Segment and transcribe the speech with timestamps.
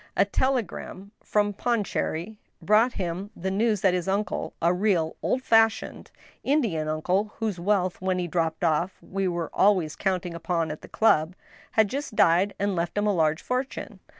[0.17, 6.09] A telegram from Pondicherry brought him the news that his uncle— a real, old fashioned,
[6.43, 10.87] Indian uncle, whose wealth when he dropped off we were always counting upon at the
[10.87, 11.35] club—
[11.73, 13.99] had just died and left him a large fortune.